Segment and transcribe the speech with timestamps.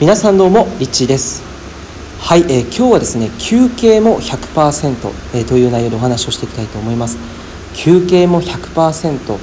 [0.00, 1.42] 皆さんどうもリッチーです。
[2.20, 7.18] はい、えー、今日はですね休憩も100%、えー、という内容でお話をしていきたいと思います。
[7.74, 9.36] 休憩も100%、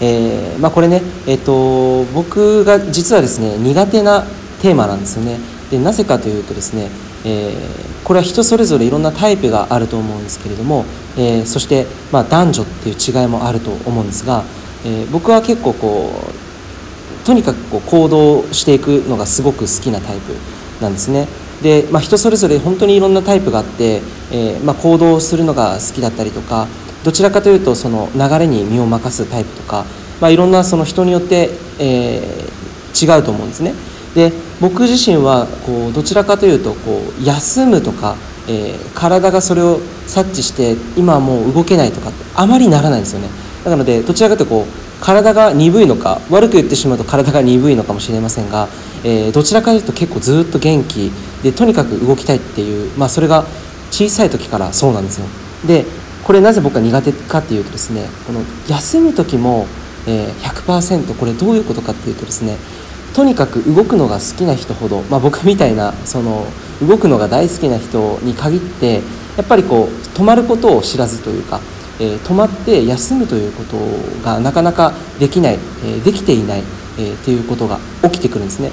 [0.00, 4.24] えー、まあ、これね、えーと、僕が実はですね苦手な
[4.62, 5.40] テーマなんですよね。
[5.70, 6.88] でなぜかというとですね、
[7.26, 7.54] え
[8.02, 10.86] これは人それぞれいろんなタイプがあると思うんですけれども、
[11.18, 14.42] えそして、まあ、男女っていう違いもあると思うんですが、
[14.86, 16.27] え僕は結構こう
[17.28, 20.32] とにかくこう行動していくのがすごく好きなタイプ
[20.82, 21.28] なんですね。
[21.62, 24.00] で、まあ、人それぞれ本当にいろんなタイプがあって、
[24.32, 26.66] えー、まあ、行動するのが好きだったりとか
[27.04, 29.84] どちらかというとその流れに身を任すタイプとか、
[30.22, 33.74] まあ、いろんなその人によって、えー、違うと思うんですね。
[34.14, 34.32] で
[34.62, 38.16] 僕自身はこうどちらかというとこう休むとか、
[38.48, 43.28] えー、体がそれを察知して今はもう動けないとかってあまりならないんですよね。
[43.66, 48.68] なのでどちらかというとこう体が鈍いのか悪く言ってしまうと体が鈍いのかもしれませんが、
[49.04, 51.10] えー、どちらかというと結構ずっと元気
[51.42, 53.44] でとにかく動きたいっていう、まあ、それが
[53.90, 55.26] 小さい時からそうなんですよ。
[55.66, 55.84] で
[56.24, 59.66] これなぜ僕は苦手かっていうとですねこの休む時も、
[60.06, 62.56] えー、100%これどういうことかっていうとですね
[63.14, 66.46] とにかく動くのが好きな人ほど、まあ、僕みたいなその
[66.86, 69.00] 動くのが大好きな人に限って
[69.36, 71.60] やっぱりこう止まることを知らずというか
[72.00, 73.76] えー、止まって休むということ
[74.24, 76.62] がなかなかできない、えー、できていない、
[76.98, 78.70] えー、っていうことが起きてくるんですね。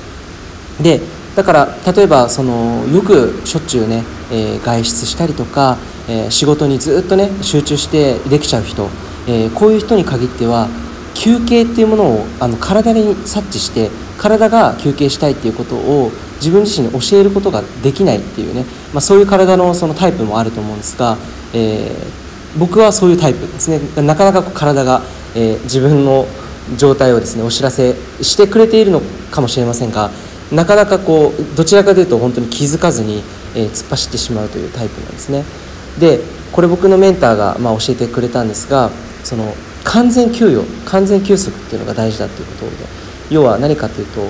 [0.81, 1.01] で
[1.35, 8.87] だから例えばそのよくしょっちゅうね、え外出したりとか、え仕事にずっとね集中してできちゃう人、
[9.27, 10.69] えこういう人に限っては
[11.13, 21.17] 休憩っていうものをあの体に察知して体が休憩したいっていうことを自分自身に教えることができないっていうね、まあ、そういう体のそのタイプもあると思うんですが、
[21.53, 22.24] えー
[22.57, 23.79] 僕はそういうタイプですね。
[24.01, 25.01] なかなか体が、
[25.35, 26.25] えー、自分の
[26.77, 30.09] 状態をですねお知らせしてくれているのかもしれませんが
[30.51, 33.23] なかなかこうどちらかというと本当に気づかずに、
[33.55, 35.43] えー、突っ走ってしまうというタイプなんですね。
[35.99, 36.19] で
[36.51, 38.89] これ僕のメンターが、まあ、教えてくれたんですが
[39.23, 39.53] その
[39.83, 42.71] 完全休養完全休息っていうのが大事だということで
[43.29, 44.21] 要は何かというと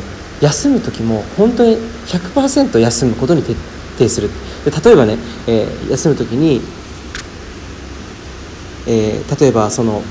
[0.41, 1.77] 休む時も本当に
[2.07, 3.55] 100%休むことに徹
[3.97, 4.29] 底する。
[4.65, 5.17] で例えばね、
[5.47, 6.61] えー、休む時に
[8.87, 10.01] えー、例えばその、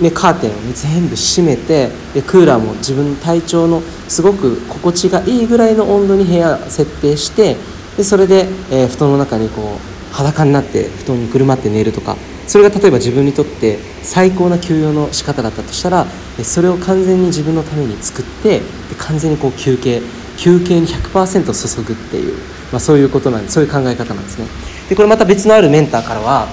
[0.00, 7.56] ね、カーテンを、全部閉めてでクーラーも自分の体調のすごく心地がいいぐらいの温度に部屋設定して
[7.96, 9.78] でそれで、えー、布団の中にこ
[10.12, 12.16] う裸になって布団にくるまって寝るとか。
[12.48, 16.06] それが例えば自分にとって最高な休養の仕方だったとしたら
[16.42, 18.64] それを完全に自分のために作ってで
[18.96, 20.00] 完全にこう休憩
[20.38, 22.34] 休憩に100%注ぐっていう、
[22.72, 24.46] まあ、そういうことなんでそういう考え方なんですね。
[24.88, 26.48] でこれまた別のあるメンターからは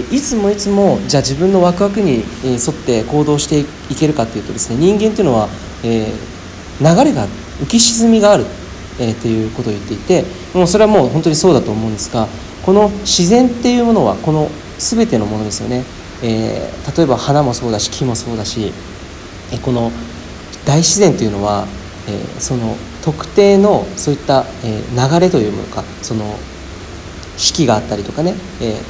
[0.00, 5.48] いつもいつもじゃあ自分のワクワクに沿って行動していけるかっていうとですね人間っていうのは、
[5.84, 7.26] えー、流れが
[7.60, 8.44] 浮き沈みがある、
[8.98, 12.26] えー、っていうことを言っていてもうそれはもう本当にそうだと思うんですが
[12.64, 15.84] この自然っていうものはこの全てのものですよね、
[16.24, 18.72] えー、例えば花もそうだし木もそうだし、
[19.52, 19.92] えこの
[20.66, 21.66] 大自然というのは、
[22.08, 22.74] えその
[23.04, 26.36] 特定のそういった、え流れというものかその
[27.36, 28.80] 四季があったりとかね、え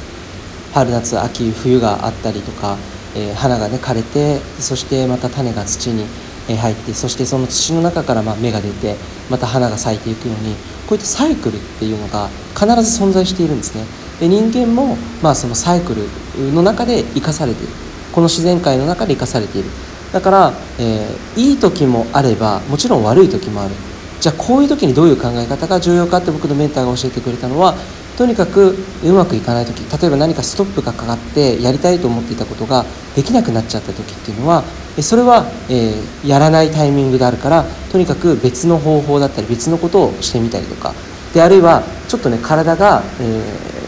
[0.75, 2.75] 春夏秋冬があったりとか、
[3.15, 6.05] えー、花がね枯れてそしてまた種が土に
[6.53, 8.95] 入ってそしてその土の中からま芽が出て
[9.29, 10.53] また花が咲いていくように
[10.85, 13.85] こういったサイクルっていうのが必ず存在しているんですね。
[14.19, 17.73] で人間もまあそのサイクルの中で生かされている。
[18.11, 19.69] この自然界の中で生かされている。
[20.11, 23.71] だから、えー、いい時もあればもちろん悪い時もある。
[24.19, 27.75] じゃあこういう時にどういう考え方が重要かって僕のメンターが教えてくれたのは
[28.17, 34.63] とにかくうまくいかない時例えば何かストップがかかってやりたいと思っていたことができなくなっちゃった時っていうのは
[35.01, 40.93] それは、えー、やらないタイミングであるからとにかく別の方法だったり別のことをしてみたりとか
[41.33, 43.23] であるいはちょっとね体が、え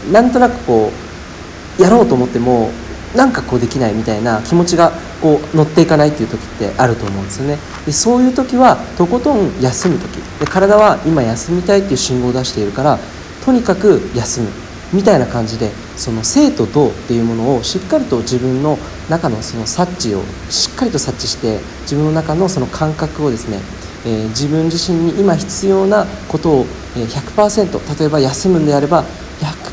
[0.06, 0.90] ー、なんとなくこ
[1.78, 2.70] うやろうと思っても
[3.16, 7.58] なんかこうできないみたいな気持ちがこう乗っていかないっていう時ってあると思うんですよね。
[7.86, 10.16] でそういう時はとことん休む時。
[10.38, 12.98] で体は今休みたいっていう信号を出しているから
[13.48, 14.48] とにかく休む
[14.92, 18.76] みたいな感じでその生と動っていうものをしっかりと自分の
[19.08, 23.60] 中のその察知をしっかりと察知して自分の中のその感覚をですね、
[24.04, 29.02] えー、自分自身に今必要なことを100%例えば休むんであれば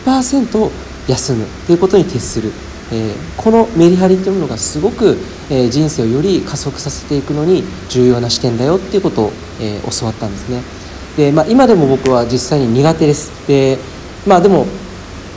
[0.05, 0.71] 100%
[1.09, 2.53] 休むということに徹する、
[2.93, 5.17] えー、このメリハリというものがすごく、
[5.49, 10.84] えー、人生をより加速させていくのに重要な視点だよっていうことを、え教わったんですね。
[11.17, 13.47] で、まあ、今でも僕は実際に苦手です。
[13.47, 13.77] で,、
[14.27, 14.65] まあ、でも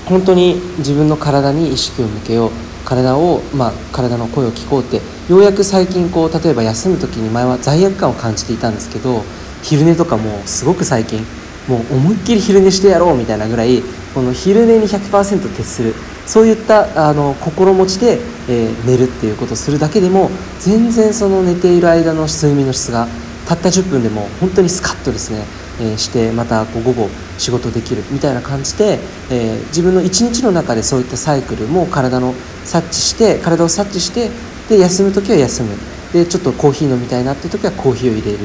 [0.07, 2.51] 本当に自分の体に意識を向けよう。
[2.85, 5.01] 体を、まあ、体の声を聞こうって。
[5.31, 9.23] ようやく最近こう例えば休む時に前は罪悪感を感じていたんですけど
[9.63, 11.21] 昼寝とかもすごく最近
[11.69, 13.83] もう思いっきり昼寝してやろうみたいなぐらい
[14.15, 15.95] この昼寝に100%徹する。
[16.27, 20.31] そういったあの心持ちで、えー、寝るっていうことをするだけでも
[20.61, 23.09] 全然その寝ている間の睡眠の質が
[23.47, 25.43] たった10分でも本当にスカッとですね、
[25.81, 27.09] え、してまたこう午後
[27.39, 28.99] 仕事できるみたいな感じで、
[29.31, 32.35] え、自分の一日の中でそういったサイクルも体の
[32.65, 34.31] 察知して体を察知して
[34.69, 35.71] で休む時は休む
[36.13, 38.39] でちょっとコーヒー飲みたいなっていう時はコーヒーを入れる、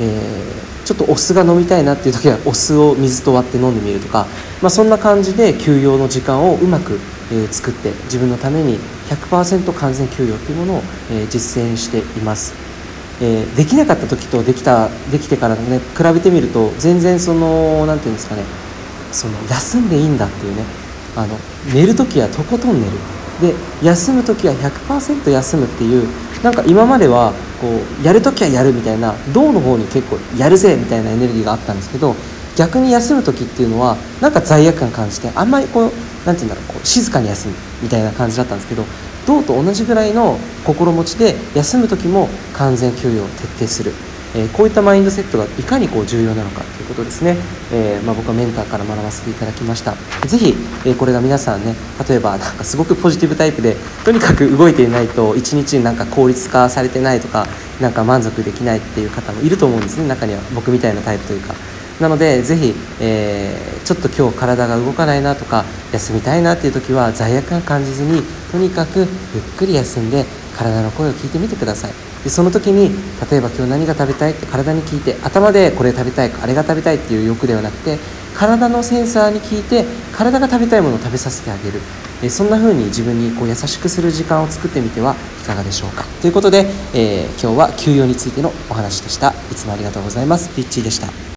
[0.00, 0.20] え、
[0.84, 4.26] ちょっとお酢が飲みたいなっていう時はお酢を水と割って飲んでみるとか、
[4.62, 6.98] まあ、そんな感じで休養の時間をうまく、
[7.32, 8.78] え、作って自分のために
[9.08, 12.65] 100%完全休養っていうものを、え、実践しています。
[13.20, 18.42] えー、できなかった時とできたできてからね比べてみると全然その何て言うんですかね
[19.12, 20.62] その休んでいいんだっていうね
[21.16, 21.36] あの
[21.74, 22.92] 寝る時はとことん寝る。
[23.40, 26.08] で休む時は100%休むっていう
[26.42, 32.14] なんか今まではこうやる時はやるみたいな銅の方に結構やるぜみたいなエネルギーがあったんですけど
[32.56, 35.90] 逆に休む時っていうのはなんか罪悪感感じてあんまりこう
[36.24, 38.84] 何て言うんだろうこう静かに休むみたいな感じだったんですけど
[39.26, 43.92] 銅と同じぐらいの心持ちで休む時も完全休養を徹底する。
[44.34, 47.36] えこういったマインドセットがいかにこう重要なのかということですね、
[47.72, 49.94] えー、まあ、僕はメンターから学ばせていただきました。
[50.26, 51.74] 是非、えこれが皆さんね
[52.06, 57.46] 例えばなんかすごくポジティブタイプでとにかく動いていないと一日になんか効率化されてないとか
[57.80, 60.06] なんか満足できないっていう方もいると思うんですね。
[60.06, 61.54] 中には僕みたいなタイプというか。
[62.00, 68.22] なのでぜひ、えー、ちょっと今日体が動かないなとか休みたいなっていう時は罪悪感感じずに
[68.52, 69.06] とにかくゆっ
[69.56, 70.24] くり休んで
[70.56, 71.92] 体の声を聞いてみてください。
[72.24, 72.90] でその時に
[73.30, 77.98] 例えば今日何が食べたいって体に聞いて頭でこれ食べたいあれが食べたいっていう欲ではなくて
[78.34, 81.80] 体のセンサーに聞いて体が食べたいものを食べさせてあげる。
[82.22, 86.04] えそんな風に自分にこう優しくする時間を作ってみてはいかがでしょうか。
[86.20, 89.34] ということで、えー、今日は休養についてのお話でした。
[89.52, 90.50] いつもありがとうございます。
[90.56, 91.16] リッチーでした。